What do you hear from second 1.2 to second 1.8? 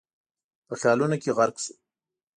کې غرق شو.